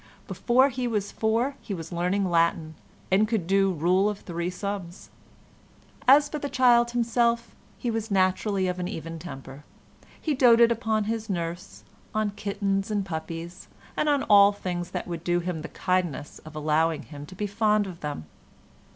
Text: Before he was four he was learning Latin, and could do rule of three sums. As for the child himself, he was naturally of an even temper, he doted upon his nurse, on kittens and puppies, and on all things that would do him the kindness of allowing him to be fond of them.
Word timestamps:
Before 0.27 0.69
he 0.69 0.87
was 0.87 1.11
four 1.11 1.57
he 1.61 1.75
was 1.75 1.91
learning 1.91 2.27
Latin, 2.27 2.73
and 3.11 3.27
could 3.27 3.45
do 3.45 3.71
rule 3.71 4.09
of 4.09 4.21
three 4.21 4.49
sums. 4.49 5.11
As 6.07 6.27
for 6.27 6.39
the 6.39 6.49
child 6.49 6.89
himself, 6.89 7.53
he 7.77 7.91
was 7.91 8.09
naturally 8.09 8.67
of 8.67 8.79
an 8.79 8.87
even 8.87 9.19
temper, 9.19 9.63
he 10.19 10.33
doted 10.33 10.71
upon 10.71 11.03
his 11.03 11.29
nurse, 11.29 11.83
on 12.15 12.31
kittens 12.31 12.89
and 12.89 13.05
puppies, 13.05 13.67
and 13.95 14.09
on 14.09 14.23
all 14.23 14.51
things 14.51 14.89
that 14.89 15.05
would 15.07 15.23
do 15.23 15.39
him 15.39 15.61
the 15.61 15.69
kindness 15.69 16.39
of 16.45 16.55
allowing 16.55 17.03
him 17.03 17.27
to 17.27 17.35
be 17.35 17.45
fond 17.45 17.85
of 17.85 17.99
them. 17.99 18.25